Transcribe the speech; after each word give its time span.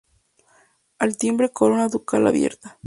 Al 0.97 1.15
timbre 1.15 1.51
corona 1.51 1.87
ducal 1.87 2.25
abierta. 2.25 2.79